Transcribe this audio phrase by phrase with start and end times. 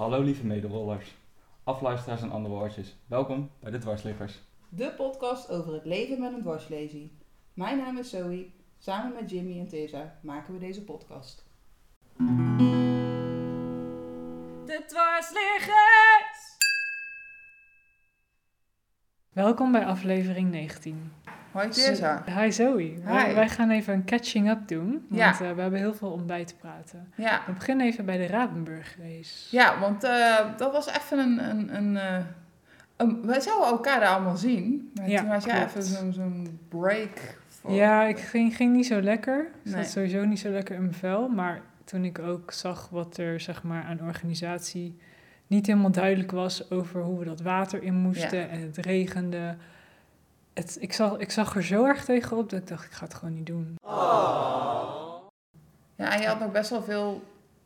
[0.00, 1.14] Hallo lieve mederollers,
[1.64, 2.96] afluisteraars en andere woordjes.
[3.06, 4.40] Welkom bij de Dwarsliggers.
[4.68, 7.12] De podcast over het leven met een dwarslesie.
[7.54, 8.50] Mijn naam is Zoe.
[8.78, 11.46] Samen met Jimmy en Tessa maken we deze podcast.
[14.64, 16.56] De dwarsliggers!
[19.32, 21.12] Welkom bij aflevering 19.
[21.52, 22.24] Hoi Tessa.
[22.38, 22.94] Hi Zoe.
[23.04, 23.34] Wij, Hi.
[23.34, 25.30] wij gaan even een catching up doen, want Ja.
[25.32, 27.12] eh, we hebben heel veel om bij te praten.
[27.14, 29.56] Ja, We beginnen even bij de Rabenburg race.
[29.56, 31.50] ja want eh, dat was even een...
[31.50, 32.16] een, een, eh,
[32.96, 34.90] een- wij zouden elkaar daar allemaal zien.
[34.94, 37.38] Maar Ja, toen had jij even zo'n zo'n break.
[37.48, 39.40] voor- Ja, ik ging, ging niet zo lekker.
[39.64, 39.82] Ik Nee.
[39.82, 41.28] zat sowieso niet zo lekker in mijn vel.
[41.28, 44.98] Maar toen ik ook zag wat er zeg maar, aan organisatie
[45.46, 48.46] niet helemaal duidelijk was over hoe we dat water in moesten Ja.
[48.46, 49.56] en het regende.
[50.60, 53.14] Het, ik, zag, ik zag er zo erg tegenop dat ik dacht, ik ga het
[53.14, 53.74] gewoon niet doen.
[55.96, 57.22] Ja, en je had nog best wel veel...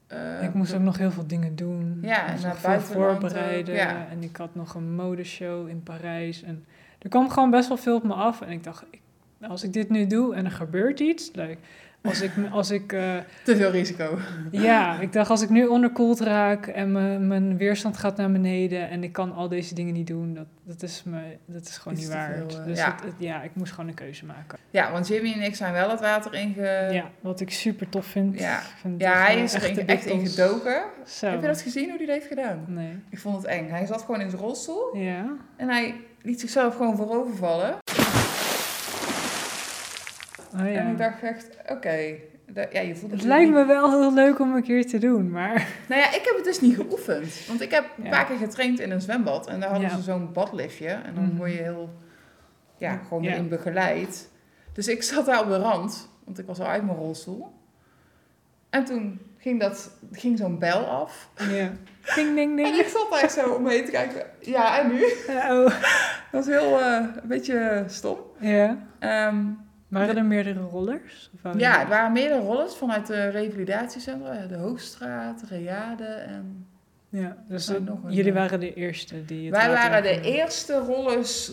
[0.06, 1.98] eh, ik moest ook nog heel veel dingen doen.
[2.02, 3.74] Ja, ik en moest naar nog veel voorbereiden.
[3.74, 4.06] ja.
[4.10, 6.42] En ik had nog een modeshow in Parijs.
[6.42, 6.64] En
[6.98, 8.40] er kwam gewoon best wel veel op me af.
[8.40, 9.00] En ik dacht, ik,
[9.48, 11.30] als ik dit nu doe en er gebeurt iets...
[11.32, 11.58] Like,
[12.04, 14.18] als ik, als ik eh, Te veel risico.
[14.50, 18.88] ja, ik dacht als ik nu onderkoeld raak en mijn, mijn weerstand gaat naar beneden
[18.90, 21.98] en ik kan al deze dingen niet doen, dat, dat, is, me, dat is gewoon
[21.98, 22.34] niet waard.
[22.52, 22.92] veel, eh, dus ja.
[22.94, 24.58] het- het- ja, ik moest gewoon een keuze maken.
[24.70, 26.88] Ja, want Jimmy en ik zijn wel het water inge...
[26.92, 28.38] ja, wat ik super tof vind.
[28.38, 28.60] Ja.
[28.80, 30.82] Vind Ja, hij is er echt in- echt gedoken.
[31.06, 31.26] Zo.
[31.26, 32.64] Heb je dat gezien hoe hij dat heeft gedaan?
[32.66, 32.98] Nee.
[33.10, 33.68] Ik vond het eng.
[33.68, 35.26] Hij zat gewoon in zijn rolstoel Ja.
[35.56, 37.76] en hij liet zichzelf gewoon voorover vallen.
[40.54, 40.78] Oh, ja.
[40.78, 42.14] En ik dacht echt, oké.
[42.72, 45.30] Ja, je voelt het lijkt niet- me wel heel leuk om een keer te doen,
[45.30, 45.54] maar...
[45.88, 47.46] Nou ja, ik heb het dus niet geoefend.
[47.46, 49.46] Want ik heb een paar keer getraind in een zwembad.
[49.46, 50.88] En daar hadden ze zo'n badliftje.
[50.88, 51.36] En dan Mhm.
[51.36, 51.90] word je heel,
[52.76, 54.30] ja, gewoon erin begeleid.
[54.72, 56.08] Dus ik zat daar op de rand.
[56.24, 57.52] Want ik was al uit mijn rolstoel.
[58.70, 61.28] En toen ging, dat, ging zo'n bel af.
[61.38, 61.70] Ja.
[62.14, 62.76] Ding, ding, En ding.
[62.76, 64.22] ik zat daar zo om me heen te kijken.
[64.40, 65.04] Ja, en nu?
[65.28, 65.64] Oh.
[65.64, 68.18] Dat was heel, eh, een beetje stom.
[68.40, 68.78] Ja.
[68.98, 69.44] Ehm,
[69.94, 71.30] Waren er meerdere rollers?
[71.42, 74.48] Waren ja, er- het waren meerdere rollers vanuit de revalidatiecentrum.
[74.48, 76.66] De Hoogstraat, Reade en...
[77.08, 80.20] Ja, dus dat- nog een, jullie eh, waren de eerste die het Wij waren de
[80.20, 81.52] eerste rollers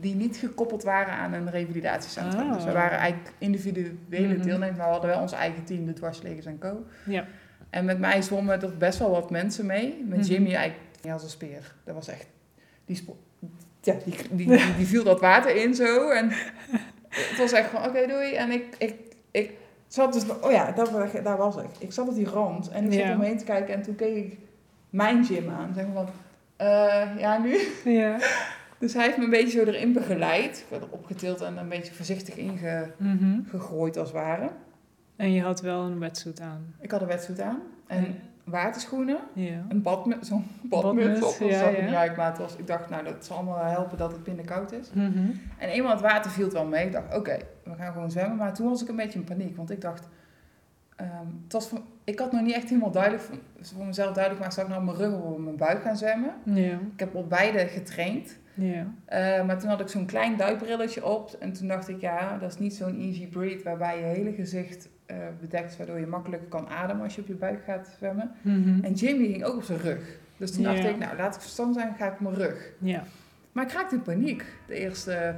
[0.00, 2.46] die niet gekoppeld waren aan een revalidatiecentrum.
[2.46, 2.52] Oh.
[2.54, 4.42] Dus we waren eigenlijk individuele Mhm.
[4.42, 6.84] deelnemers, maar we hadden wel ons eigen team, de dwarslegers en co.
[7.04, 7.24] Ja.
[7.70, 10.04] En met mij zwommen er best wel wat mensen mee.
[10.08, 10.26] Met Mhm.
[10.26, 11.74] Jimmy eigenlijk ja, als een speer.
[11.84, 12.26] Dat was echt...
[12.84, 13.04] Die,
[13.82, 16.10] ja, die, die, die, die viel dat water in zo.
[16.10, 16.30] En
[17.16, 18.34] het was echt van, oké, doei.
[18.34, 18.94] En ik, ik,
[19.30, 19.50] ik
[19.88, 20.22] zat dus...
[20.40, 21.68] Oh ja, daar, was- daar was ik.
[21.78, 23.12] Ik zat op die rand en ik zat Ja.
[23.12, 23.74] om me heen te kijken.
[23.74, 24.38] En toen keek ik
[24.90, 25.72] mijn gym aan.
[25.74, 26.08] Zeg maar van,
[26.56, 27.58] eh, ja, nu?
[27.84, 28.16] Ja.
[28.78, 30.58] Dus hij heeft me een beetje zo erin begeleid.
[30.58, 32.44] Ik werd opgetild en een beetje voorzichtig Mhm.
[33.34, 34.50] ingegooid als het ware.
[35.16, 36.74] En je had wel een wetsuit aan.
[36.80, 37.58] Ik had een wetsuit aan.
[37.86, 39.18] En waterschoenen.
[39.32, 39.64] Ja.
[39.68, 41.38] Een badmuts, zo'n badmuts op.
[41.38, 41.84] Dat ja, zag ja.
[41.84, 44.44] niet uit, maar het was, ik dacht, nou, dat zal allemaal helpen dat het binnen
[44.44, 44.90] koud is.
[44.92, 45.30] Mhm.
[45.58, 46.86] En eenmaal het water viel het wel mee.
[46.86, 48.36] Ik dacht, oké, we gaan gewoon zwemmen.
[48.36, 50.08] Maar toen was ik een beetje in paniek, want ik dacht...
[50.96, 51.70] ehm, het was
[52.04, 54.54] ik had nog niet echt helemaal duidelijk voor, voor mezelf duidelijk gemaakt...
[54.54, 56.34] zou ik nou op mijn rug of op mijn buik gaan zwemmen?
[56.44, 56.78] Ja.
[56.92, 58.38] Ik heb op beide getraind.
[59.04, 61.36] Eh, maar toen had ik zo'n klein duikbrilletje op.
[61.40, 63.64] En toen dacht ik, ja, dat is niet zo'n easy breathe...
[63.64, 65.76] waarbij je hele gezicht eh, bedekt...
[65.76, 68.30] waardoor je makkelijker kan ademen als je op je buik gaat zwemmen.
[68.42, 68.84] Mhm.
[68.84, 70.18] En Jimmy ging ook op zijn rug.
[70.36, 72.70] Dus toen dacht ik, nou, laat ik verstand zijn, ga ik op mijn rug.
[72.78, 73.02] Ja.
[73.52, 74.44] Maar ik raakte in paniek.
[74.66, 75.34] De eerste,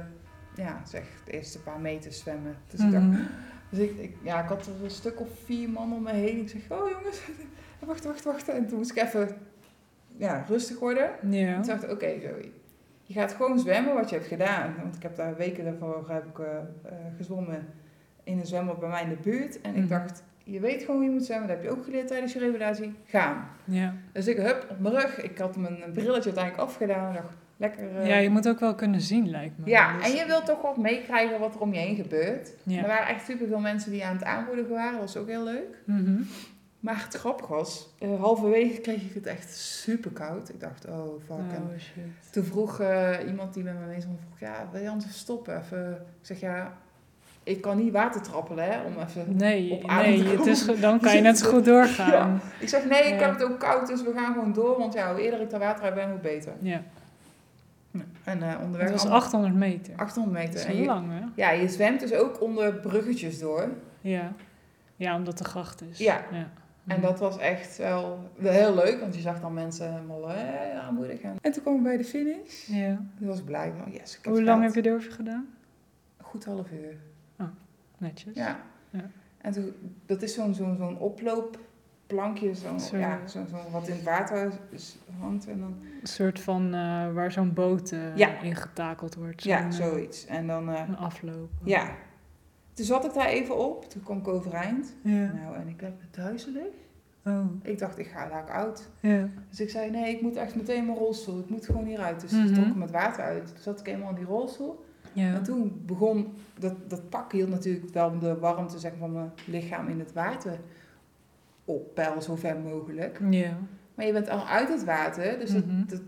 [0.55, 2.55] ja, zeg, de eerste paar meters zwemmen.
[2.67, 3.21] Dus ik dacht, Mhm.
[3.69, 6.37] dus ik, ik, ja, ik had er een stuk of vier man om me heen.
[6.39, 7.21] Ik zeg, oh jongens,
[7.85, 8.49] wacht, wacht, wacht.
[8.49, 9.29] En toen moest ik even,
[10.17, 11.09] ja, rustig worden.
[11.29, 11.47] Ja.
[11.47, 12.51] En toen dacht ik, oké Zoe,
[13.03, 14.73] je gaat gewoon zwemmen wat je hebt gedaan.
[14.81, 16.47] Want ik heb daar weken daarvoor heb ik, eh,
[17.17, 17.67] gezwommen
[18.29, 19.61] in een zwembad bij mij in de buurt.
[19.61, 19.87] En ik Mhm.
[19.87, 21.47] dacht, je weet gewoon hoe je moet zwemmen.
[21.47, 22.93] Dat heb je ook geleerd tijdens je revalidatie.
[23.05, 23.47] Gaan.
[23.63, 23.93] Ja.
[24.11, 25.21] Dus ik, hup, op mijn rug.
[25.21, 27.13] Ik had mijn brilletje uiteindelijk afgedaan.
[27.13, 27.97] Dacht, lekker...
[27.97, 29.69] eh, ja, je moet ook wel kunnen zien, lijkt me.
[29.69, 32.49] ja, Dus- en je wilt toch wat meekrijgen wat er om je heen gebeurt.
[32.63, 32.81] Ja.
[32.81, 34.91] Er waren echt superveel mensen die aan het aanmoedigen waren.
[34.91, 35.77] Dat was ook heel leuk.
[35.85, 36.21] Mhm.
[36.79, 40.49] Maar het grappige was, eh, halverwege kreeg ik het echt super koud.
[40.49, 41.37] Ik dacht, oh fuck.
[41.37, 42.31] En Oh, shit.
[42.31, 45.57] toen vroeg eh, iemand die met me mee stond, vroeg, ja, wil je anders stoppen?
[45.57, 46.77] Even, ik zeg, ja,
[47.49, 49.25] ik kan niet water trappelen, hè, om even...
[49.35, 52.41] Nee, op adem nee te het is, dan kan je net zo goed doorgaan.
[52.59, 53.25] Ik zeg, nee, ik Ja.
[53.25, 54.77] heb het ook koud, dus we gaan gewoon door.
[54.77, 56.53] Want ja, hoe eerder ik daar water uit ben, hoe beter.
[56.61, 56.81] Ja.
[58.23, 58.81] En eh, onderweg...
[58.89, 59.93] Het was allemaal 800 meter.
[59.95, 60.79] 800 Dat meter.
[60.79, 61.25] is lang, hè?
[61.35, 63.67] ja, je zwemt dus ook onder bruggetjes door.
[64.01, 64.31] Ja.
[64.95, 65.97] Ja, omdat de gracht is.
[65.97, 66.21] Ja.
[66.31, 66.49] ja.
[66.87, 70.79] En dat was echt wel, wel heel leuk, want je zag dan mensen helemaal eh,
[70.79, 71.21] aanmoedig.
[71.21, 72.67] En, en toen kwam ik bij de finish.
[72.67, 72.99] Ja.
[73.17, 75.47] Toen was ik blij van, yes, ik heb Hoe lang heb je erover gedaan?
[76.21, 76.95] Goed half uur.
[77.99, 78.35] Netjes.
[78.35, 78.59] Ja.
[78.89, 79.09] Ja.
[79.37, 79.73] En toen,
[80.05, 81.59] dat is zo'n zo'n zo'n oploop
[82.07, 82.97] plankje, zo, Zo.
[82.97, 85.47] ja, zo, zo wat in het water is- hangt.
[85.47, 88.39] En dan, Een soort van uh, waar zo'n boot uh, Ja.
[88.41, 89.43] ingetakeld wordt.
[89.43, 90.25] ja, Zo'n, zoiets.
[90.25, 91.49] En dan, uh, Een afloop.
[91.63, 91.91] ja.
[92.73, 94.95] Toen zat ik daar even op, toen kwam ik overeind.
[95.03, 95.31] Ja.
[95.33, 96.73] Nou, en ik werd duizelig.
[97.25, 97.45] Oh.
[97.61, 98.89] Ik dacht, ik ga daar oud.
[98.99, 99.27] Ja.
[99.49, 101.39] Dus ik zei, nee, ik moet echt meteen in mijn rolstoel.
[101.39, 102.21] Ik moet gewoon hieruit.
[102.21, 102.53] Dus ik Mhm.
[102.53, 103.47] trok hem het water uit.
[103.47, 104.85] Toen zat ik eenmaal in die rolstoel.
[105.13, 105.33] Ja.
[105.33, 109.87] En toen begon, dat, dat pak hield natuurlijk wel de warmte zeg, van mijn lichaam
[109.87, 110.57] in het water
[111.65, 113.19] op peil, zo ver mogelijk.
[113.29, 113.57] Ja.
[113.95, 115.79] Maar je bent al uit het water, dus het, Mhm.
[115.89, 116.01] het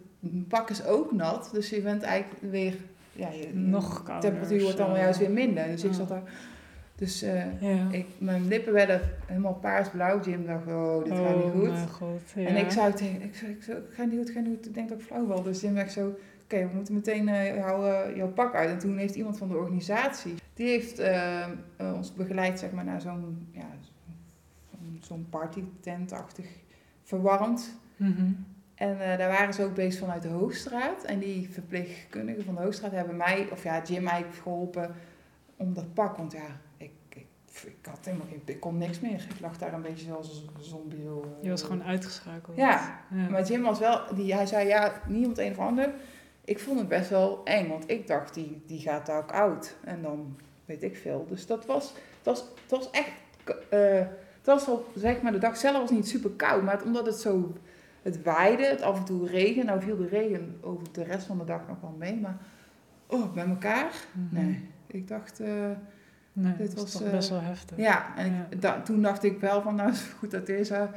[0.48, 1.50] pak is ook nat.
[1.54, 2.76] Dus je bent eigenlijk weer,
[3.14, 5.02] ja, je, Nog kouder temperatuur wordt of dan zo.
[5.02, 5.66] juist weer minder.
[5.68, 6.24] Dus ik zat daar,
[6.96, 7.88] dus eh, Ja.
[7.92, 10.22] ik, mijn lippen werden helemaal paars-blauw.
[10.22, 11.70] Jim dacht, oh, dit gaat niet Oh, goed.
[11.72, 12.22] mijn god.
[12.36, 12.46] Ja.
[12.48, 14.66] En ik zei tegen ik zei, ik, ga niet goed, ga niet goed.
[14.66, 15.44] Ik denk dat ik flauw val.
[15.44, 16.16] Dus Jim zegt zo,
[16.54, 18.70] oké, we moeten meteen eh, jouw, jouw pak uit.
[18.70, 21.50] En toen heeft iemand van de organisatie, die heeft eh, eh,
[21.96, 26.46] ons begeleid zeg maar, naar zo'n ja, zo'n- zo'n partytentachtig
[27.04, 27.76] verwarmd.
[27.96, 28.32] Mhm.
[28.76, 31.04] En daar waren ze ook bezig vanuit de Hoogstraat.
[31.04, 34.96] En die verpleegkundigen van de Hoogstraat hebben mij, of ja, Jim eigenlijk geholpen
[35.58, 36.18] om dat pak.
[36.18, 37.26] Want ja, ik, ik,
[37.66, 39.26] ik had helemaal geen, ik kon niks meer.
[39.30, 41.02] Ik lag daar een beetje zoals een zombie.
[41.04, 42.58] zo, Je was gewoon uitgeschakeld.
[42.58, 43.30] Ja, Ja.
[43.30, 45.94] maar Jim was wel, die, hij zei ja, niet om het een of ander.
[46.52, 49.76] Ik vond het best wel eng, want ik dacht, die, die gaat daar ook oud.
[49.84, 51.26] En dan weet ik veel.
[51.30, 53.12] Dus dat was, het was, het was echt,
[53.70, 53.80] eh,
[54.38, 56.64] het was al, zeg maar, de dag zelf was niet super koud.
[56.64, 57.54] Maar het, omdat het zo,
[58.02, 59.66] het waaide, het af en toe regen.
[59.66, 62.16] Nou viel de regen over de rest van de dag nog wel mee.
[62.16, 62.38] Maar,
[63.08, 63.92] oh, bij elkaar?
[64.12, 64.46] Mhm.
[64.46, 64.70] Nee.
[64.88, 65.48] Ik dacht, eh,
[66.34, 67.78] Nee, Dit dat was eh, best wel heftig.
[67.78, 68.18] ja.
[68.18, 68.48] En Ja.
[68.50, 70.88] Ik, da- toen dacht ik wel van, nou is het goed dat deze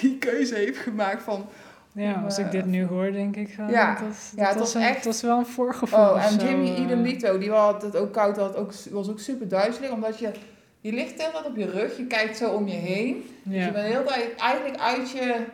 [0.00, 1.46] die keuze heeft gemaakt van...
[1.96, 3.68] Ja, als eh, ik dit nu hoor, denk ik van...
[3.70, 3.94] Ja.
[3.94, 6.80] dat Ja, dat het was, echt- het was wel een voorgevoel Oh, en Jimmy eh.
[6.80, 10.30] Idemito, die had het ook koud, had ook, was ook super duizelig, omdat je,
[10.80, 13.24] je ligt heel wat op je rug, je kijkt zo om je heen.
[13.42, 14.04] Dus je bent heel
[14.36, 15.44] eigenlijk uit je...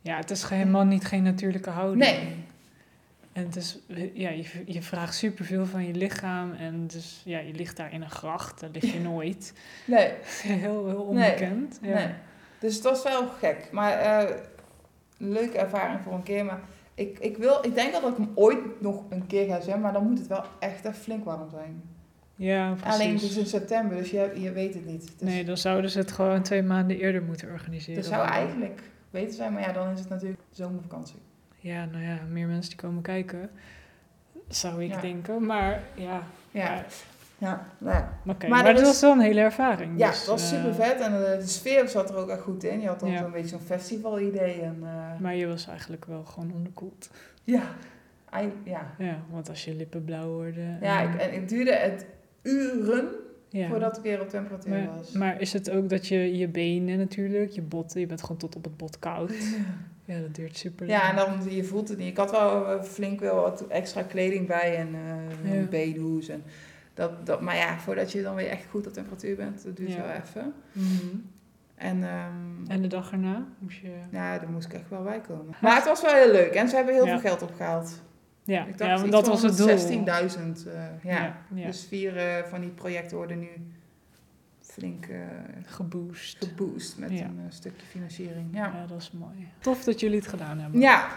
[0.00, 2.02] ja, het is helemaal niet geen natuurlijke houding.
[2.04, 2.36] Nee.
[3.32, 3.78] En het is,
[4.14, 6.52] ja, je, je vraagt superveel van je lichaam.
[6.52, 9.52] En dus, ja, je ligt daar in een gracht, daar lig je nooit.
[9.84, 10.10] Nee,
[10.42, 11.78] heel, heel onbekend.
[11.82, 11.94] ja.
[11.94, 12.08] nee.
[12.58, 14.36] Dus het was wel gek, maar eh,
[15.20, 16.44] leuke ervaring voor een keer.
[16.44, 16.60] Maar
[16.94, 19.92] ik, ik, wil, ik denk dat ik hem ooit nog een keer ga zeggen, maar
[19.92, 21.82] dan moet het wel echt even flink warm zijn.
[22.36, 23.00] Ja, precies.
[23.00, 25.12] Alleen het is in september, dus je, je weet het niet.
[25.18, 28.02] Dus Nee, dan zouden ze het gewoon twee maanden eerder moeten organiseren.
[28.02, 28.80] dat zou eigenlijk
[29.10, 31.18] beter zijn, maar ja, dan is het natuurlijk zomervakantie.
[31.58, 33.50] Ja, nou ja, meer mensen die komen kijken,
[34.48, 35.00] zou ik Ja.
[35.00, 35.46] denken.
[35.46, 36.84] Maar ja, Ja, ja
[37.40, 37.68] nou ja.
[37.78, 38.48] maar oké.
[38.48, 39.98] Maar Maar, dat was wel een hele ervaring.
[39.98, 42.40] Ja, dus, het was eh, super vet en eh, de sfeer zat er ook echt
[42.40, 42.80] goed in.
[42.80, 43.18] Je had dan Ja.
[43.18, 44.60] zo'n beetje zo'n festival-idee.
[44.60, 47.10] En, eh, Maar je was eigenlijk wel gewoon onderkoeld.
[47.44, 47.62] ja,
[48.64, 48.94] ja.
[48.98, 50.78] Ja, want als je lippen blauw worden...
[50.80, 52.06] ja en- ik, en duurde het
[52.42, 53.08] uren
[53.48, 53.68] ja.
[53.68, 55.12] voordat ik weer op temperatuur Maar, was.
[55.12, 58.56] maar is het ook dat je je benen natuurlijk, je botten, je bent gewoon tot
[58.56, 59.32] op het bot koud.
[60.04, 61.00] Ja, dat duurt super lang.
[61.00, 62.08] Ja, en dan je voelt het niet.
[62.08, 64.88] Ik had wel flink wel wat extra kleding bij en
[65.44, 65.50] Ja.
[65.54, 66.28] een bedehoes.
[66.28, 66.42] En
[67.00, 69.92] dat, dat, maar ja, voordat je dan weer echt goed op temperatuur bent, dat duurt
[69.92, 70.02] Ja.
[70.02, 70.52] wel even.
[70.72, 71.16] Mhm.
[71.74, 73.94] En, ehm, En de dag erna moest je...
[74.10, 75.54] ja, daar moest ik echt wel bij komen.
[75.60, 77.10] Maar het was wel heel leuk en ze hebben heel Ja.
[77.10, 78.02] veel geld opgehaald.
[78.44, 79.66] Ja, Ik dacht ja want dat was het doel.
[79.68, 80.66] 16.000.
[80.66, 81.36] eh, ja.
[81.50, 83.48] Dus vier eh, van die projecten worden nu
[84.60, 85.18] flink eh,
[85.64, 86.44] geboost.
[86.46, 88.48] geboost met een stukje financiering.
[88.52, 88.66] Ja.
[88.74, 88.86] Ja.
[88.86, 89.48] dat is mooi.
[89.60, 90.80] Tof dat jullie het gedaan hebben.
[90.80, 91.08] Ja.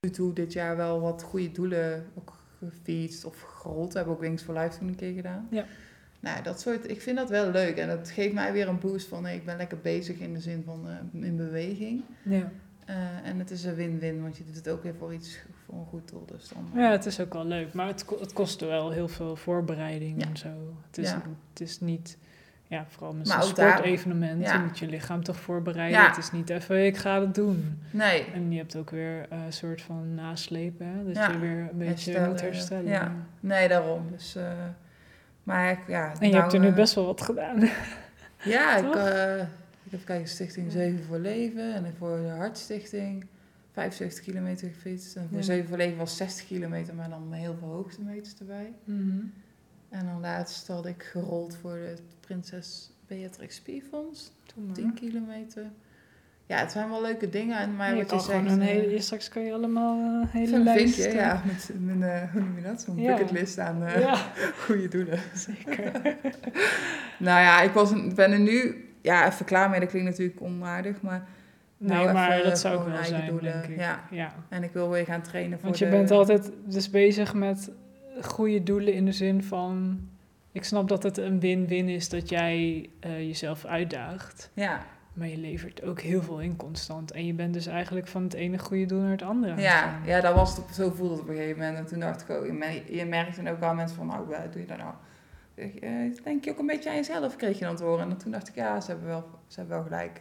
[0.00, 2.32] Nu toe dit jaar wel wat goede doelen ook
[2.70, 3.92] gefietst of gerold.
[3.92, 5.46] We hebben ook Wings for Life toen een keer gedaan.
[5.50, 5.64] Ja.
[6.20, 7.76] Nou, dat soort, ik vind dat wel leuk.
[7.76, 10.40] En dat geeft mij weer een boost van, hey, ik ben lekker bezig in de
[10.40, 12.02] zin van eh, in beweging.
[12.22, 12.50] Ja.
[12.84, 12.96] Eh,
[13.28, 15.86] en het is een win-win, want je doet het ook weer voor iets, voor een
[15.86, 16.24] goed doel.
[16.26, 17.72] Dus dan, ja, het is ook wel leuk.
[17.74, 20.28] Maar het, het kostte wel heel veel voorbereiding Ja.
[20.28, 20.48] en zo.
[20.86, 21.22] Het is, Ja.
[21.50, 22.18] het is niet...
[22.66, 24.42] Ja, vooral met zo'n ook daar- sportevenement.
[24.46, 24.52] ja.
[24.52, 26.00] Je moet je lichaam toch voorbereiden.
[26.00, 26.08] Ja.
[26.08, 27.78] Het is niet even, ik ga het doen.
[27.90, 30.86] Nee, En je hebt ook weer eh, een soort van naslepen.
[30.86, 31.04] Hè?
[31.04, 32.90] Dat Ja, je weer een beetje herstellen, moet herstellen.
[32.90, 33.12] ja.
[33.40, 34.06] nee, daarom.
[34.10, 34.52] Dus, eh,
[35.42, 37.60] maar ik- ja, En je nou, hebt er nu best wel wat gedaan.
[38.44, 39.40] Ja, ik, eh,
[39.82, 43.26] ik heb kijken Stichting 7 voor Leven en voor de Hartstichting
[43.72, 45.16] 75 kilometer gefietst.
[45.16, 45.44] En voor Ja.
[45.44, 48.72] 7 voor Leven was 60 kilometer, maar dan heel veel hoogtemeters erbij.
[48.84, 49.16] Mhm.
[49.98, 54.74] En dan laatst had ik gerold voor het Prinses Beatrix Spierfonds, Doe maar.
[54.74, 55.62] 10 kilometer.
[56.46, 57.58] Ja, het zijn wel leuke dingen.
[57.58, 58.24] En maar je wat je zegt...
[58.30, 60.94] gewoon een eh, hele, straks kan je allemaal een hele Zo'n lijst...
[60.94, 62.82] vinkje, eh, ja, met mijn, eh, hoe noem je dat?
[62.82, 63.16] Zo'n Ja.
[63.16, 64.32] bucketlist aan eh, ja,
[64.64, 65.18] goede doelen.
[65.34, 65.92] zeker.
[67.18, 69.80] Nou ja, ik was een, ben er nu ja, even klaar mee.
[69.80, 71.26] Dat klinkt natuurlijk onaardig, maar...
[71.76, 73.78] Nee, nou maar even dat zou ook wel zijn, doelen, denk ik.
[73.78, 74.34] Ja, ja.
[74.48, 75.90] en ik wil weer gaan trainen voor Want je de...
[75.90, 77.70] bent altijd dus bezig met
[78.22, 80.00] goede doelen in de zin van...
[80.52, 84.50] Ik snap dat het een win-win is dat jij eh, jezelf uitdaagt.
[84.52, 87.10] Ja, Maar je levert ook heel veel in constant.
[87.12, 90.20] En je bent dus eigenlijk van het ene goede doel naar het andere Ja, ja,
[90.20, 91.78] dat was het, zo voelde het op een gegeven moment.
[91.78, 94.26] En toen dacht ik ook, je, mer- je merkt dan ook wel mensen van, nou,
[94.50, 94.94] doe je dat nou?
[95.54, 98.10] Eh, Denk je ook een beetje aan jezelf, kreeg je dan te horen.
[98.10, 100.20] En toen dacht ik, ja, ze hebben wel, ze hebben wel gelijk.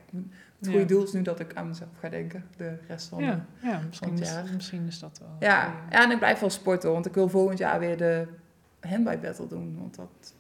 [0.58, 0.86] Het goede Ja.
[0.86, 4.12] doel is nu dat ik aan mezelf ga denken, de rest van Ja, ja misschien,
[4.12, 4.46] het is, jaar.
[4.54, 5.36] misschien is dat wel.
[5.40, 5.92] Ja, goeie.
[5.92, 8.28] ja, en ik blijf wel sporten, want ik wil volgend jaar weer de
[8.80, 9.76] handbike battle doen.
[9.80, 10.34] Want dat,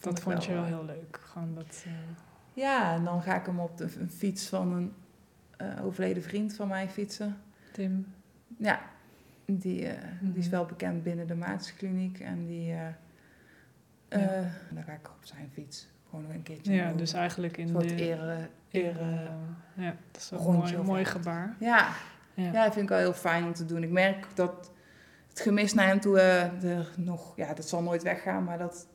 [0.00, 1.18] dat ik vond je wel eh, heel leuk.
[1.22, 1.92] Gewoon dat, eh,
[2.52, 4.92] Ja, en dan ga ik hem op de een fiets van een
[5.82, 7.36] overleden vriend van mij fietsen.
[7.72, 8.06] Tim.
[8.58, 8.80] Ja,
[9.44, 9.86] die, die
[10.34, 10.50] is Mhm.
[10.50, 12.20] wel bekend binnen de Maartenskliniek.
[12.20, 12.74] En die,
[14.08, 14.26] eh, Ja.
[14.28, 16.72] eh, dan ga ik op zijn fiets gewoon nog een keertje.
[16.72, 19.30] Ja, dus eigenlijk in een de ere, ere- ere-
[19.74, 21.56] ja, dat is wel een mooi, mooi gebaar.
[21.60, 21.88] Ja,
[22.34, 22.44] Ja.
[22.44, 23.82] ja, dat vind ik wel heel fijn om te doen.
[23.82, 24.70] Ik merk dat
[25.28, 28.86] het gemis naar hem toe eh, er nog, ja, dat zal nooit weggaan, maar dat,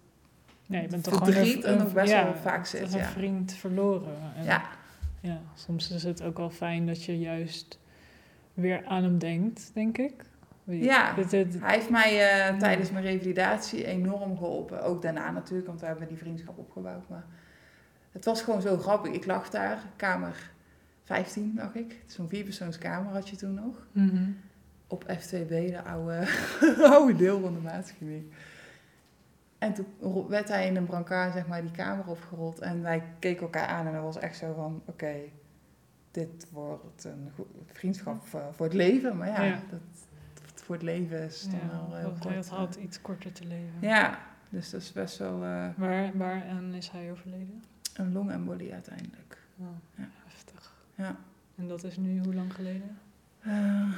[0.65, 2.93] Ja, je bent toch gewoon er nog best ja, wel vaak zit.
[2.93, 3.05] een Ja.
[3.05, 4.17] vriend verloren.
[4.35, 4.61] En ja,
[5.19, 7.79] ja, soms is het ook wel fijn dat je juist
[8.53, 10.25] weer aan hem denkt, denk ik.
[10.79, 11.15] Ja.
[11.15, 14.83] Hij heeft mij eh, tijdens mijn revalidatie enorm geholpen.
[14.83, 17.09] Ook daarna natuurlijk, want we hebben die vriendschap opgebouwd.
[17.09, 17.25] Maar
[18.11, 19.11] het was gewoon zo grappig.
[19.13, 20.51] Ik lag daar, kamer
[21.03, 22.03] 15 lag ik.
[22.05, 23.87] Zo'n vierpersoonskamer had je toen nog.
[23.91, 24.31] Mhm.
[24.87, 26.27] op F2B, de oude,
[26.93, 28.23] oude deel van de maatschappij.
[29.57, 32.59] En toen werd hij in een brancard, zeg maar, die kamer opgerold.
[32.59, 35.13] En wij keken elkaar aan en dat was echt zo van, oké,
[36.11, 37.31] dit wordt een
[37.65, 39.17] vriendschap voor, voor het leven.
[39.17, 39.59] Maar ja, Ja.
[39.69, 39.79] Dat,
[40.63, 42.49] voor het leven is dan Ja, wel heel want kort.
[42.49, 42.83] hij had, eh.
[42.83, 43.73] iets korter te leven.
[43.79, 47.63] Ja, dus dat is best wel eh, Waar, waaraan is hij overleden?
[47.95, 49.37] een longembolie uiteindelijk.
[49.57, 50.03] Oh, Ja.
[50.25, 50.73] Heftig.
[50.95, 51.15] Ja.
[51.55, 52.97] En dat is nu hoe lang geleden?
[53.39, 53.93] Eh,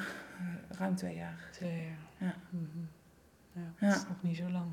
[0.69, 1.49] ruim twee jaar.
[1.51, 1.97] Twee jaar.
[2.29, 2.35] Ja.
[2.49, 2.65] Mhm.
[3.51, 3.87] ja, Ja.
[3.87, 4.65] dat is nog niet zo lang.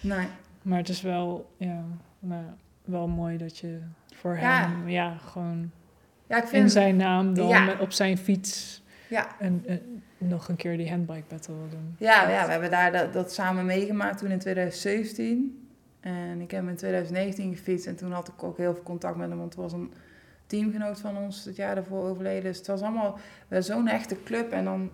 [0.00, 0.26] Nee,
[0.62, 1.84] Maar het is wel, ja,
[2.18, 2.44] nou,
[2.84, 3.80] wel mooi dat je
[4.14, 5.70] voor hem, ja, gewoon
[6.26, 6.72] ja, ik in vind...
[6.72, 7.76] zijn naam dan Ja.
[7.80, 11.94] op zijn fiets Ja, en, en nog een keer die handbike battle wil doen.
[11.98, 15.66] Ja, ja, we hebben daar dat, dat samen meegemaakt toen in 2017.
[16.00, 19.16] En ik heb hem in 2019 gefietst en toen had ik ook heel veel contact
[19.16, 19.92] met hem, want het was een
[20.46, 22.42] teamgenoot van ons het jaar daarvoor overleden.
[22.42, 24.90] Dus het was allemaal zo'n echte club en dan,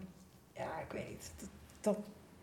[0.52, 1.48] ja, ik weet niet, dat,
[1.80, 1.98] dat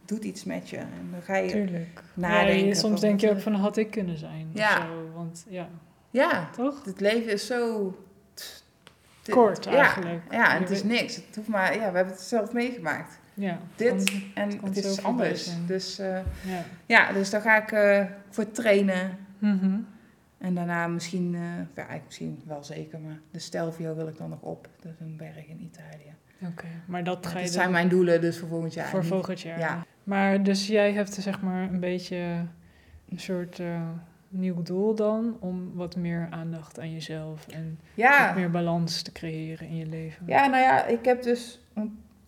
[0.05, 0.77] doet iets met je.
[0.77, 2.03] En dan ga je, Tuurlijk.
[2.13, 4.47] nadenken Ja, je- soms denk je ook van, had ik kunnen zijn?
[4.53, 4.81] of Ja.
[4.85, 5.69] zo, want ja,
[6.09, 6.85] ja, toch?
[6.85, 7.93] het leven is zo...
[9.25, 10.21] dit- Kort eigenlijk.
[10.31, 11.15] Ja, en het is niks.
[11.15, 13.19] Het hoeft maar, ja, we hebben het zelf meegemaakt.
[13.33, 15.49] Ja, Dit en het zo is anders.
[15.67, 16.63] Dus eh, ja.
[16.85, 19.17] ja, dus daar ga ik eh, voor trainen.
[19.39, 19.77] Mhm.
[20.37, 24.29] En daarna misschien, eh, ja, eigenlijk misschien wel zeker, maar de Stelvio wil ik dan
[24.29, 24.67] nog op.
[24.81, 26.13] Dat is een berg in Italië.
[26.51, 28.87] Oké, maar dat ga je dit dan zijn mijn doelen dus voor volgend jaar.
[28.87, 29.59] voor volgend jaar.
[29.59, 29.85] Ja.
[30.03, 32.15] Maar dus jij hebt zeg maar een beetje
[33.09, 33.61] een soort
[34.37, 39.67] nieuw doel dan om wat meer aandacht aan jezelf en wat meer balans te creëren
[39.67, 40.25] in je leven.
[40.27, 41.59] ja, nou ja, ik heb dus,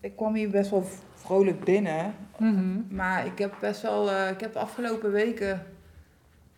[0.00, 0.84] ik kwam hier best wel
[1.14, 2.14] vrolijk binnen.
[2.38, 2.94] Mhm.
[2.94, 5.62] Maar ik heb best wel, eh, ik heb de afgelopen weken,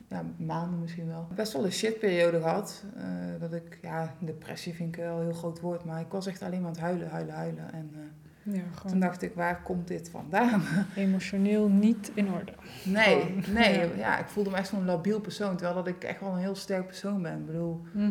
[0.08, 2.84] ja, maanden misschien wel, best wel een shitperiode gehad.
[2.96, 3.04] Eh,
[3.40, 6.42] dat ik, ja, depressie vind ik wel een heel groot woord, maar ik was echt
[6.42, 7.72] alleen maar aan het huilen, huilen, huilen.
[7.72, 8.00] En eh,
[8.42, 10.62] Ja, toen dacht ik, waar komt dit vandaan?
[10.96, 12.52] emotioneel niet in orde.
[12.84, 13.88] Nee, Gewoon, nee, ja.
[13.96, 14.18] ja.
[14.18, 16.86] ik voelde me echt zo'n labiel persoon, terwijl dat ik echt wel een heel sterk
[16.86, 17.38] persoon ben.
[17.38, 18.10] Ik bedoel, Mhm.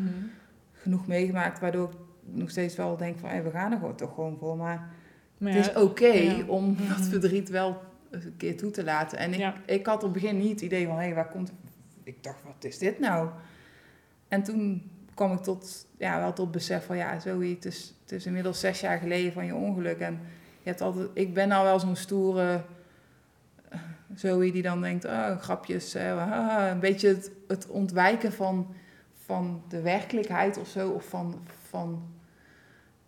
[0.74, 4.14] genoeg meegemaakt waardoor ik nog steeds wel denk van, hey, we gaan er gewoon toch
[4.14, 4.58] gewoon voor.
[4.58, 4.90] Maar
[5.38, 7.04] Maar het is oké om dat Mhm.
[7.10, 9.18] verdriet wel een keer toe te laten.
[9.18, 11.52] En ik, ik had op het begin niet het idee van, hé, hey, waar komt...
[12.04, 13.30] Ik dacht, wat is dit nou?
[14.28, 18.12] En toen kwam ik tot, ja, wel tot besef van, ja, Zoe, het is, het
[18.12, 20.00] is inmiddels zes jaar geleden van je ongeluk.
[20.00, 20.20] En
[20.62, 22.64] je hebt altijd, ik ben nou wel zo'n stoere
[23.70, 23.80] eh,
[24.16, 28.76] Zoe die dan denkt, oh, grapjes, eh, een beetje het, het ontwijken van,
[29.26, 32.04] van de werkelijkheid of zo, of van, van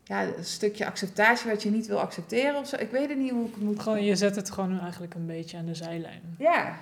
[0.03, 2.75] ja, een stukje acceptatie wat je niet wil accepteren of zo.
[2.75, 5.25] Ik weet het niet hoe ik het moet gewoon, je zet het gewoon eigenlijk een
[5.25, 6.35] beetje aan de zijlijn.
[6.37, 6.75] Ja,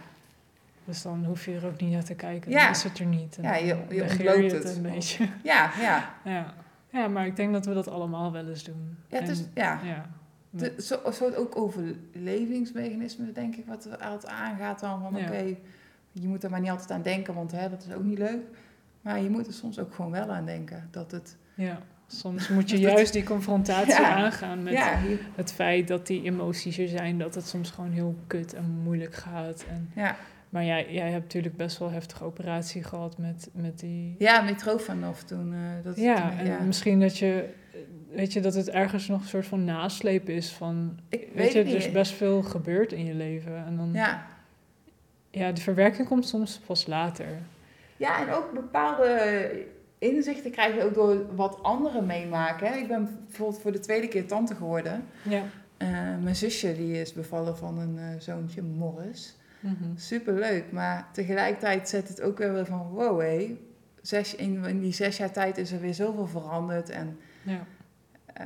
[0.89, 2.51] Dus dan hoef je er ook niet naar te kijken.
[2.51, 2.61] Ja.
[2.63, 3.37] Dan is het er niet.
[3.37, 4.75] En Ja, je- je het.
[4.75, 5.27] een beetje.
[5.43, 6.13] ja, ja.
[6.23, 6.53] Ja.
[6.89, 8.97] ja, maar ik denk dat we dat allemaal wel eens doen.
[9.07, 9.79] ja, En- ja.
[9.83, 10.09] ja.
[10.49, 15.01] De, zo, een soort ook overlevingsmechanisme, denk ik, wat er altijd aangaat dan.
[15.01, 15.25] Van Ja.
[15.27, 15.55] oké,
[16.11, 18.41] je moet er maar niet altijd aan denken, want hè, dat is ook niet leuk.
[19.01, 20.87] Maar je moet er soms ook gewoon wel aan denken.
[20.91, 24.15] Dat het, Ja, soms moet je het- juist die confrontatie Ja.
[24.15, 27.91] aangaan met ja, je- het feit dat die emoties er zijn, dat het soms gewoon
[27.91, 29.65] heel kut en moeilijk gaat.
[29.69, 30.15] En, ja.
[30.49, 34.15] Maar jij, jij hebt natuurlijk best wel heftige operatie gehad met, met die...
[34.17, 35.53] ja, Mitrofanov toen.
[35.53, 37.49] eh dat, Ja, toen, en misschien dat je,
[38.11, 41.51] weet je, dat het ergens nog een soort van nasleep is van, ik weet, weet
[41.51, 43.65] je, het er is best veel gebeurd in je leven.
[43.65, 44.27] En dan, ja.
[45.31, 45.51] Ja.
[45.51, 47.27] de verwerking komt soms pas later.
[47.97, 49.49] ja, en ook bepaalde
[49.99, 52.77] inzichten krijg je ook door wat anderen meemaken.
[52.77, 55.03] Ik ben bijvoorbeeld voor de tweede keer tante geworden.
[55.21, 55.43] Ja.
[55.77, 55.89] Eh,
[56.21, 59.37] mijn zusje die is bevallen van een eh, zoontje, Morris.
[59.59, 59.95] Mhm.
[59.95, 63.57] Superleuk, maar tegelijkertijd zet het ook weer van wow hé.
[64.01, 66.89] Zes, in, in die zes jaar tijd is er weer zoveel veranderd.
[66.89, 67.65] En Ja.
[68.33, 68.45] eh,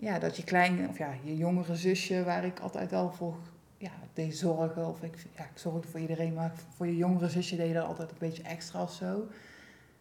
[0.00, 3.36] ja, dat je kleine, of ja, je jongere zusje, waar ik altijd al voor
[3.78, 4.86] ja, deed zorgen.
[4.88, 7.86] Of ik, ja, ik zorgde voor iedereen, maar voor je jongere zusje deed je dat
[7.86, 9.28] altijd een beetje extra of zo.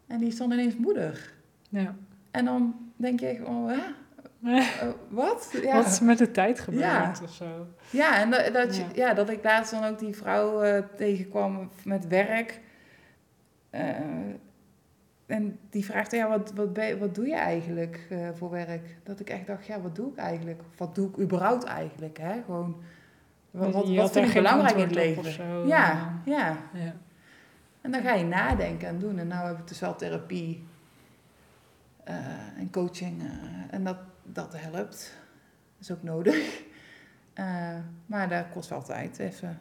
[0.07, 1.33] En die is dan ineens moeder.
[1.69, 1.95] Ja.
[2.31, 3.79] En dan denk je oh, hè?
[4.43, 4.67] Eh,
[5.09, 5.49] wat?
[5.61, 5.75] Ja.
[5.75, 7.13] Wat is met de tijd gebeurd Ja.
[7.23, 7.67] of zo?
[7.89, 8.85] Ja, en dat, dat, Ja.
[8.95, 9.13] ja.
[9.13, 12.59] dat ik laatst dan ook die vrouw eh, tegenkwam met werk.
[13.69, 13.89] Eh,
[15.25, 18.97] en die vraagt, ja, wat, wat, wat doe je eigenlijk voor werk?
[19.03, 20.59] Dat ik echt dacht, ja, wat doe ik eigenlijk?
[20.59, 22.17] Of wat doe ik überhaupt eigenlijk?
[22.17, 22.41] Hè?
[22.45, 22.81] Gewoon,
[23.51, 25.31] wat, wat, wat vind ik belangrijk in het leven?
[25.31, 25.67] zo.
[25.67, 26.57] Ja, ja.
[26.73, 26.93] Ja.
[27.81, 29.19] En dan ga je nadenken en doen.
[29.19, 30.63] En nou heb ik dus wel therapie
[32.57, 33.23] en coaching.
[33.69, 33.97] en dat,
[34.33, 35.11] dat helpt.
[35.77, 36.61] Dat is ook nodig.
[37.33, 39.57] Eh, maar dat kost wel tijd even.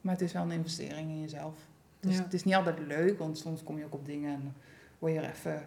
[0.00, 1.54] Maar het is wel een investering in jezelf.
[2.00, 2.22] Dus Ja.
[2.22, 4.54] het is niet altijd leuk, want soms kom je ook op dingen en
[4.98, 5.66] word je er even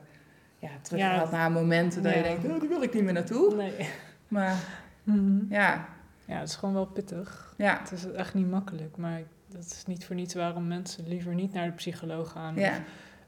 [0.60, 1.30] ja, terug Ja.
[1.32, 3.56] naar momenten dat je denkt, oh, daar wil ik niet meer naartoe.
[3.56, 3.90] Nee.
[4.28, 4.56] Maar
[5.04, 5.54] Mhm.
[5.54, 5.88] ja,
[6.26, 7.54] Ja, het is gewoon wel pittig.
[7.58, 11.34] ja, Het is echt niet makkelijk, maar dat is niet voor niets waarom mensen liever
[11.34, 12.56] niet naar de psycholoog gaan.
[12.56, 12.70] ja.
[12.78, 12.82] Of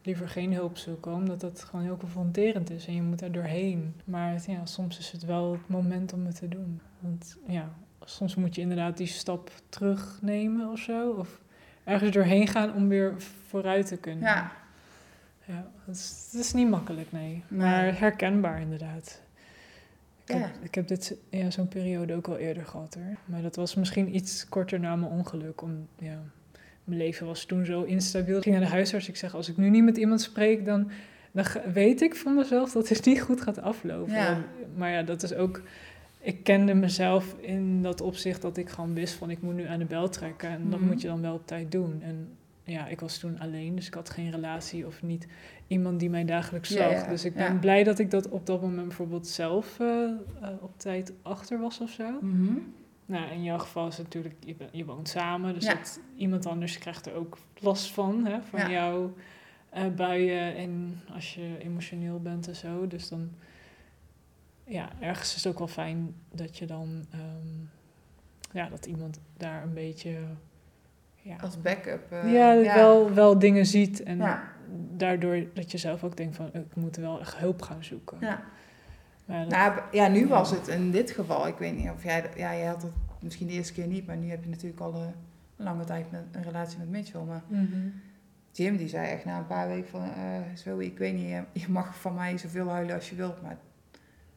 [0.10, 3.96] liever geen hulp zoeken, omdat dat gewoon heel confronterend is en je moet daar doorheen.
[4.06, 6.82] Maar het- ja, soms is het wel het moment om het te doen.
[7.00, 7.70] Want ja,
[8.06, 11.10] soms moet je inderdaad die stap terugnemen of zo.
[11.12, 11.42] Of
[11.84, 13.14] ergens doorheen gaan om weer
[13.48, 14.24] vooruit te kunnen.
[14.24, 14.52] ja.
[15.46, 17.44] Ja, het is, het is niet makkelijk, nee.
[17.48, 17.60] Nee.
[17.60, 19.22] Maar herkenbaar inderdaad.
[20.26, 20.42] Ik Ja.
[20.42, 23.16] heb, ik heb dit, ja, zo'n periode ook al eerder gehad hoor.
[23.26, 25.62] Maar dat was misschien iets korter na mijn ongeluk.
[25.62, 26.20] Om, ja,
[26.90, 28.38] mijn leven was toen zo instabiel.
[28.38, 29.08] Ik ging naar de huisarts.
[29.10, 30.92] Ik zeg, als ik nu niet met iemand spreek, dan,
[31.32, 34.14] dan weet ik van mezelf dat het niet goed gaat aflopen.
[34.14, 34.44] Ja.
[34.76, 35.62] Maar ja, dat is ook...
[36.22, 39.80] Ik kende mezelf in dat opzicht dat ik gewoon wist van ik moet nu aan
[39.80, 40.50] de bel trekken.
[40.50, 40.90] En dat Mhm.
[40.90, 42.02] moet je dan wel op tijd doen.
[42.02, 42.28] En
[42.64, 45.28] ja, ik was toen alleen, dus ik had geen relatie of niet
[45.68, 46.92] iemand die mij dagelijks zag.
[46.92, 47.60] ja, dus ik ben ja.
[47.60, 51.80] blij dat ik dat op dat moment bijvoorbeeld zelf eh, eh, op tijd achter was
[51.80, 52.04] of zo.
[52.22, 52.54] Mhm.
[53.10, 55.74] Nou, in jouw geval is het natuurlijk, je, je woont samen, dus Ja.
[55.74, 58.70] dat, iemand anders krijgt er ook last van, hè, van Ja.
[58.70, 59.14] jouw
[59.70, 62.88] eh, buien en als je emotioneel bent en zo.
[62.88, 63.30] Dus dan,
[64.64, 67.58] ja, ergens is het ook wel fijn dat je dan, ehm,
[68.52, 70.20] ja, dat iemand daar een beetje,
[71.22, 72.12] ja, Als backup.
[72.12, 74.40] eh, ja, Wel, wel dingen ziet en
[74.98, 78.18] daardoor dat je zelf ook denkt van, ik moet wel echt hulp gaan zoeken.
[78.22, 78.44] Ja.
[79.30, 82.56] Dat- Nou, ja, nu was het in dit geval, ik weet niet of jij, ja,
[82.56, 85.14] jij had het misschien de eerste keer niet, maar nu heb je natuurlijk al een
[85.56, 87.22] lange tijd met, een relatie met Mitchell.
[87.22, 87.88] Maar Mhm.
[88.52, 91.66] Jim die zei echt na een paar weken van, eh zo, ik weet niet, je-
[91.72, 93.58] mag van mij zoveel huilen als je wilt, maar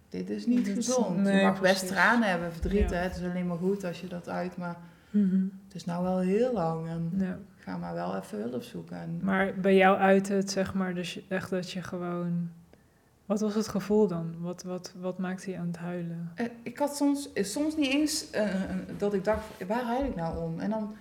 [0.09, 1.19] dit is niet Dit is- gezond.
[1.19, 2.97] nee, je mag best tranen hebben, verdriet, Ja.
[2.97, 3.03] hè.
[3.03, 4.77] het is alleen maar goed als je dat uit, maar
[5.11, 5.43] Mhm.
[5.65, 7.39] het is nou wel heel lang en Ja.
[7.57, 8.97] ga maar wel even hulp zoeken.
[8.97, 12.51] En, Maar bij jou uit het, zeg maar, dus echt dat je gewoon...
[13.33, 14.35] Wat was het gevoel dan?
[14.41, 16.31] Wat, wat, wat maakte je aan het huilen?
[16.35, 18.55] Eh, ik had soms, eh, soms niet eens eh,
[18.99, 20.59] dat ik dacht, waar huil ik nou om?
[20.59, 20.95] En dan,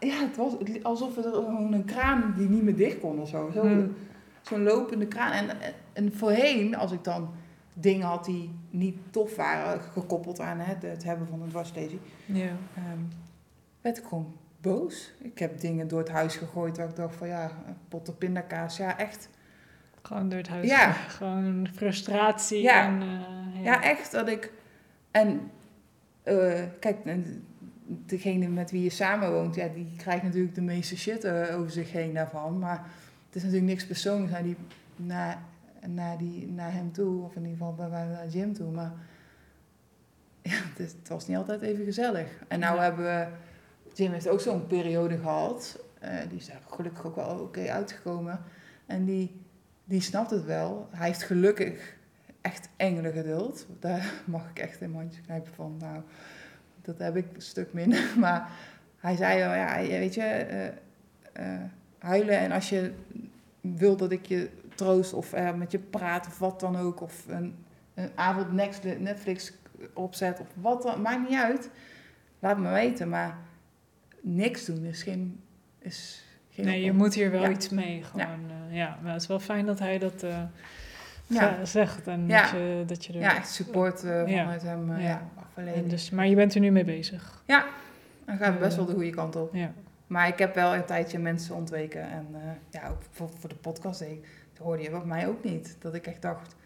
[0.00, 3.28] ja, het was het alsof er gewoon een kraan die niet meer dicht kon of
[3.28, 3.50] zo.
[3.54, 3.94] zo Hmm.
[4.42, 5.32] Zo'n lopende kraan.
[5.32, 7.28] En, en, en voorheen, als ik dan
[7.74, 12.00] dingen had die niet tof waren, gekoppeld aan hè, de- het hebben van een dwarslesie,
[12.24, 12.44] Ja.
[12.74, 12.98] ehm,
[13.80, 15.12] werd ik gewoon boos.
[15.18, 18.76] Ik heb dingen door het huis gegooid waar ik dacht van ja, een potten pindakaas,
[18.76, 19.28] ja echt.
[20.06, 20.68] Gewoon door het huis.
[20.68, 20.92] Ja.
[20.92, 22.62] Gewoon frustratie.
[22.62, 22.84] Ja.
[22.86, 24.52] En, eh, Ja, echt dat ik.
[25.10, 25.50] En
[26.22, 27.44] eh, kijk, en
[27.86, 31.92] degene met wie je samenwoont, ja, die krijgt natuurlijk de meeste shit eh, over zich
[31.92, 32.58] heen daarvan.
[32.58, 32.84] Maar
[33.26, 34.56] het is natuurlijk niks persoonlijks naar, die,
[34.96, 35.38] naar,
[35.86, 38.70] naar, die, naar hem toe, of in ieder geval bij naar Jim toe.
[38.70, 38.92] Maar
[40.42, 42.28] ja, het, is- het was niet altijd even gezellig.
[42.48, 42.82] En nou Ja.
[42.82, 43.26] hebben we.
[43.94, 45.78] Jim heeft ook zo'n periode gehad.
[45.98, 48.40] eh, die is daar gelukkig ook wel oké uitgekomen.
[48.86, 49.40] En die,
[49.88, 50.88] die snapt het wel.
[50.90, 51.96] Hij heeft gelukkig
[52.40, 53.66] echt engelen geduld.
[53.80, 55.76] Daar mag ik echt in mijn handje knijpen van.
[55.78, 56.02] Nou,
[56.82, 58.12] dat heb ik een stuk minder.
[58.18, 58.50] Maar
[58.96, 60.66] hij zei wel, ja, weet je, eh,
[61.32, 61.60] eh,
[61.98, 62.92] huilen en als je
[63.60, 67.00] wil dat ik je troost of eh, met je praat of wat dan ook.
[67.00, 67.54] Of een,
[67.94, 68.52] een avond
[68.98, 69.52] Netflix
[69.92, 71.70] opzet of wat dan, maakt niet uit.
[72.38, 73.38] Laat me weten, maar
[74.20, 75.40] niks doen is geen...
[75.78, 76.25] Is
[76.56, 77.50] geen Nee, je moet hier wel Ja.
[77.50, 78.02] iets mee.
[78.04, 78.26] Gewoon,
[78.70, 78.76] ja.
[78.76, 80.42] ja, maar het is wel fijn dat hij dat eh,
[81.26, 81.64] Ja.
[81.64, 82.06] zegt.
[82.06, 82.40] En Ja.
[82.42, 83.18] dat, je, dat je er...
[83.18, 84.38] Ja, echt support eh, Ja.
[84.42, 84.90] vanuit hem.
[84.92, 85.22] eh, Ja.
[85.56, 85.62] ja.
[85.72, 87.42] en dus, maar je bent er nu mee bezig.
[88.26, 89.54] Dan gaat het best wel de goede kant op.
[89.54, 89.72] Ja.
[90.06, 92.02] Maar ik heb wel een tijdje mensen ontweken.
[92.10, 92.40] En eh,
[92.80, 94.24] ja, ook voor, voor de podcast ik,
[94.58, 95.76] hoorde je bij mij ook niet.
[95.80, 96.56] Dat ik echt dacht,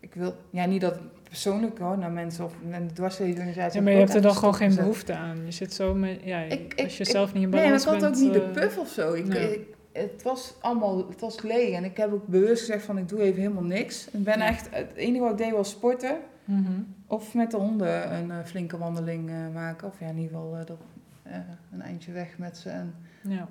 [0.00, 3.78] ik wil, ja, niet dat persoonlijk hoor, naar mensen of de dwarsleesorganisatie.
[3.78, 5.44] Ja, maar je hebt er dan gewoon geen behoefte aan.
[5.44, 7.82] Je zit zo met, ja, Ik- als je ik- zelf niet in Nee, maar balans
[7.84, 8.14] ik had bent.
[8.16, 9.12] ook niet de eh, puff of zo.
[9.12, 9.54] Ik, nee.
[9.54, 11.74] ik- het was allemaal, het was leeg.
[11.74, 14.08] En ik heb ook bewust gezegd van, ik doe even helemaal niks.
[14.10, 14.46] Ik ben Ja.
[14.46, 16.16] echt, het enige wat ik deed was sporten.
[16.44, 16.72] mhm.
[17.06, 19.86] Of met de honden een eh, flinke wandeling eh, maken.
[19.88, 20.78] Of ja, in ieder geval eh, dat,
[21.22, 21.36] eh,
[21.72, 22.68] een eindje weg met ze.
[22.70, 23.48] En Ja.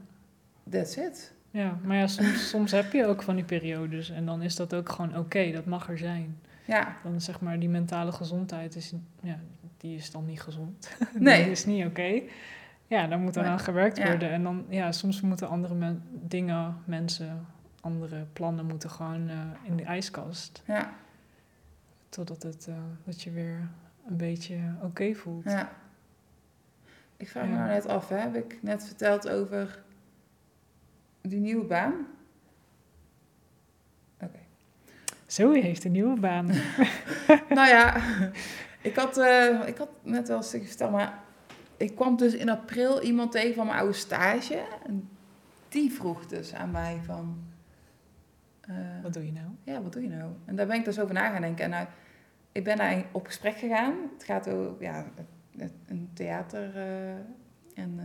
[0.71, 1.33] that's it.
[1.51, 4.09] ja, maar ja, soms, soms heb je ook van die periodes.
[4.09, 6.39] En dan is dat ook gewoon oké, dat mag er zijn.
[6.67, 9.39] Ja, Dan zeg maar, die mentale gezondheid is, ja,
[9.77, 10.97] die is dan niet gezond.
[11.19, 11.41] Nee.
[11.43, 12.21] Die is niet oké.
[12.87, 14.05] Ja, daar moet dan aan gewerkt Ja.
[14.07, 14.29] worden.
[14.31, 17.45] En dan, ja, soms moeten andere men- dingen, mensen,
[17.81, 20.63] andere plannen moeten gewoon eh, in de ijskast.
[20.65, 20.93] ja,
[22.09, 23.69] Totdat het, eh, dat je weer
[24.07, 25.43] een beetje oké voelt.
[25.43, 25.71] ja.
[27.17, 28.15] Ik vraag me nou net af, hè?
[28.17, 29.83] heb ik net verteld over
[31.21, 31.93] die nieuwe baan?
[34.21, 34.39] Oké.
[35.27, 36.45] Zoe heeft een nieuwe baan.
[37.57, 37.95] nou ja,
[38.81, 41.23] ik had, eh, ik had net wel eens verteld, maar
[41.77, 44.63] ik kwam dus in april iemand tegen van mijn oude stage.
[44.85, 45.09] En
[45.69, 47.39] die vroeg dus aan mij van...
[48.61, 49.47] eh, Wat doe je nou?
[49.63, 50.31] ja, wat doe je nou?
[50.45, 51.63] En daar ben ik dus over na gaan denken.
[51.63, 51.87] En nou,
[52.51, 53.93] ik ben daar op gesprek gegaan.
[54.13, 55.05] Het gaat over ja,
[55.87, 56.75] een theater.
[57.73, 57.99] en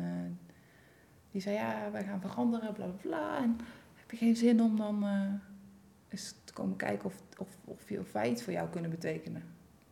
[1.30, 3.36] die zei, ja, wij gaan veranderen, bla bla bla.
[3.42, 3.58] En
[3.94, 5.04] heb je geen zin om dan
[6.12, 9.42] eens te komen kijken of, of, of, je- of wij iets voor jou kunnen betekenen?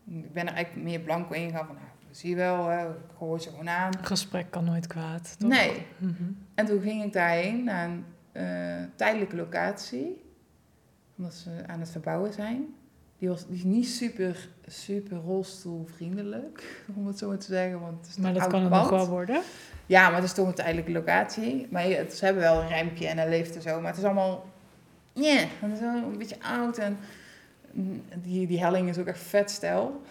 [0.09, 2.88] En Ik ben er eigenlijk meer blanco in gegaan van, nou, zie je wel, hè,
[2.88, 3.96] ik hoor ze gewoon aan.
[3.98, 5.48] Een gesprek kan nooit kwaad, toch?
[5.48, 5.87] Nee.
[5.98, 6.22] Mhm.
[6.54, 10.22] En toen ging ik daarheen naar een eh, tijdelijke locatie.
[11.16, 12.74] Omdat ze aan het verbouwen zijn.
[13.18, 17.80] Die was die is niet super, super rolstoelvriendelijk, om het zo maar te zeggen.
[17.80, 19.42] Want het is Maar dat kan het nog wel worden.
[19.87, 21.66] Ja, maar het is toch een tijdelijke locatie.
[21.70, 23.80] Maar het, ze hebben wel een ruimpje en een lift en zo.
[23.80, 24.44] Maar het is allemaal...
[25.12, 26.79] Ja, het is wel een beetje oud.
[26.79, 26.99] En
[28.14, 30.03] die, die helling is ook echt vet stijl.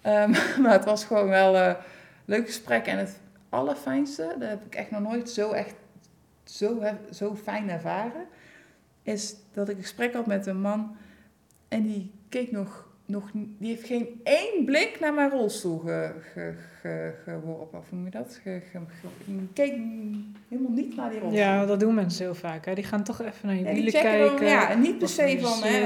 [0.00, 0.30] Ehm,
[0.62, 1.76] maar het was gewoon wel een
[2.24, 2.86] leuk gesprek.
[2.86, 5.74] En het allerfijnste, dat heb ik echt nog nooit zo echt
[6.44, 8.26] zo, zo fijn ervaren...
[9.02, 10.96] is dat ik een gesprek had met een man...
[11.68, 12.88] en die keek nog...
[13.10, 17.78] nog die heeft geen één blik naar mijn rolstoel ge, ge, ge- geworpen.
[17.78, 18.38] Of noem je dat?
[18.42, 19.72] Ge, ge, ge- die keek
[20.48, 21.40] helemaal niet naar die rolstoel.
[21.40, 22.64] Ja, dat doen mensen heel vaak.
[22.64, 22.74] Hè.
[22.74, 24.46] Die gaan toch even naar je Ja, wielen checken dan, kijken.
[24.46, 25.76] ja, en niet per se van, hè,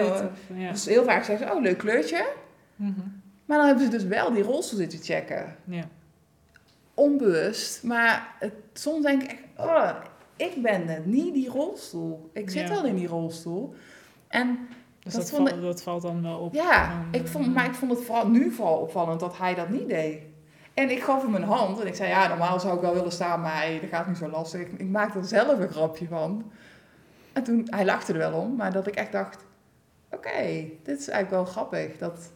[0.61, 0.71] ja.
[0.71, 2.27] Dus heel vaak zeggen ze, oh, leuk kleurtje.
[2.77, 2.93] Mhm.
[3.45, 5.57] Maar dan hebben ze dus wel die rolstoel zitten checken.
[5.65, 5.85] ja.
[6.95, 7.83] Onbewust.
[7.83, 9.91] Maar het, soms denk ik echt, oh,
[10.37, 12.31] ik ben het, niet die rolstoel.
[12.33, 13.75] Ik zit wel in die rolstoel.
[14.29, 14.59] En
[15.05, 16.55] Dus Dat dat, vond valt, dat valt dan wel op.
[16.55, 19.69] ja, ik vond, eh, maar ik vond het vooral nu vooral opvallend dat hij dat
[19.69, 20.23] niet deed.
[20.75, 23.13] En ik gaf hem een hand en ik zei, ja, normaal zou ik wel willen
[23.13, 24.61] staan, maar hey, dat gaat niet zo lastig.
[24.61, 26.51] Ik, ik maak er zelf een grapje van.
[27.33, 29.45] En toen, hij lachte er wel om, maar dat ik echt dacht,
[30.11, 31.99] oké, dit is eigenlijk wel grappig.
[31.99, 32.33] Dat,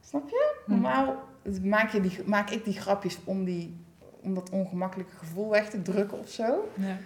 [0.00, 0.54] snap je?
[0.64, 0.70] hm.
[0.72, 1.16] Normaal
[1.62, 3.76] maak, je die, maak ik die grapjes om, die,
[4.20, 6.68] om dat ongemakkelijke gevoel weg te drukken of zo.
[6.74, 6.96] Ja.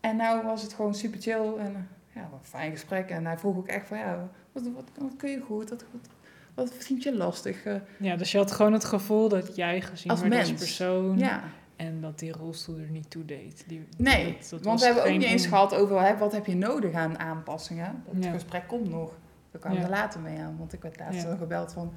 [0.00, 3.10] En nou was het gewoon super chill en eh, ja, wat een fijn gesprek.
[3.10, 5.70] En hij vroeg ook echt van, ja, wat, wat, wat kun je goed?
[5.70, 6.08] Wat, wat,
[6.54, 7.64] wat vind je lastig?
[7.98, 11.18] Ja, dus je had gewoon het gevoel dat jij gezien Als werd als persoon.
[11.18, 11.42] ja,
[11.76, 13.64] En dat die rolstoel er niet toe deed.
[13.66, 16.46] Die, nee, dat- dat want we hebben ook niet eens gehad over hè, wat heb
[16.46, 18.02] je nodig aan aanpassingen.
[18.20, 18.30] Ja.
[18.32, 19.12] gesprek komt nog.
[19.50, 19.84] Daar kwamen Ja.
[19.84, 21.28] we later mee aan, want ik werd laatst Ja.
[21.28, 21.92] nog gebeld van,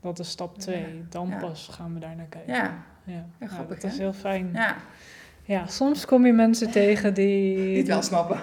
[0.00, 1.04] Dat is stap 2.
[1.08, 2.54] Dan pas gaan we daar naar kijken.
[2.54, 3.46] ja, ja.
[3.46, 4.50] Grappig, dat is heel fijn.
[4.52, 4.76] Ja.
[5.42, 7.76] ja, soms kom je mensen tegen die...
[7.78, 8.40] het wel snappen.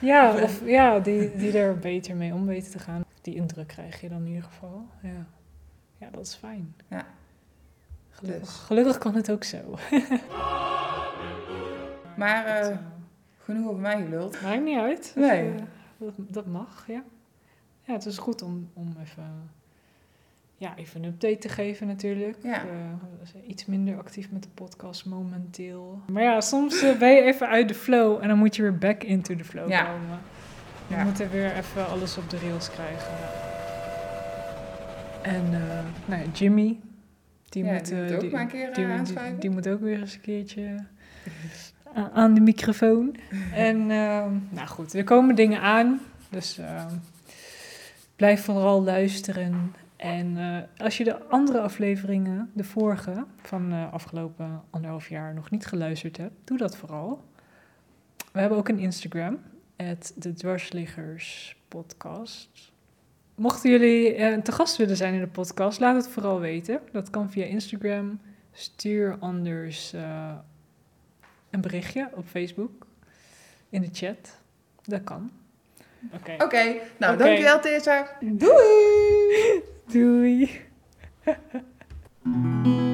[0.00, 3.04] Ja, of, ja die, die er beter mee om weten te gaan.
[3.20, 4.86] Die indruk krijg je dan in ieder geval.
[5.02, 5.26] Ja,
[5.98, 6.74] ja dat is fijn.
[6.88, 7.06] Ja.
[8.10, 8.54] Gelukkig, Dus.
[8.54, 9.58] gelukkig kan het ook zo.
[12.16, 12.78] Maar eh, eh,
[13.38, 14.42] genoeg over mij geluld.
[14.42, 15.12] maakt niet uit.
[15.16, 15.48] Nee.
[15.54, 15.62] Eh,
[15.98, 17.02] dat, dat mag, ja.
[17.82, 19.50] Ja, het is goed om, om even,
[20.60, 22.36] ja, even een update te geven natuurlijk.
[22.42, 22.62] Ja.
[23.22, 26.00] Zijn iets minder actief met de podcast momenteel.
[26.12, 28.78] Maar ja, soms eh, ben je even uit de flow en dan moet je weer
[28.78, 29.84] back into the flow Ja.
[29.84, 30.18] komen.
[30.88, 31.04] Je Ja.
[31.04, 33.14] moet er weer even alles op de rails krijgen.
[35.22, 36.78] En eh, nou ja, Jimmy,
[37.48, 40.00] die moet, die moet ook die, maar een keer, die, die- die moet ook weer
[40.00, 40.76] eens een keertje
[42.14, 43.16] aan de microfoon.
[43.54, 46.00] En nou goed, er komen dingen aan.
[46.30, 46.60] Dus
[48.16, 49.74] blijf vooral luisteren.
[50.00, 55.50] En eh, als je de andere afleveringen, de vorige, van de afgelopen anderhalf jaar nog
[55.50, 57.24] niet geluisterd hebt, doe dat vooral.
[58.32, 59.38] We hebben ook een Instagram,
[60.14, 62.72] de Dwarsliggers Podcast.
[63.34, 66.80] Mochten jullie eh, te gast willen zijn in de podcast, laat het vooral weten.
[66.92, 68.20] Dat kan via Instagram.
[68.52, 70.34] Stuur anders eh,
[71.50, 72.86] een berichtje op Facebook,
[73.68, 74.40] in de chat.
[74.84, 75.30] Dat kan.
[76.12, 76.44] Oké.
[76.44, 78.16] Oké, nou dankjewel Tessa.
[78.20, 79.62] Doei!
[79.92, 80.48] Doei.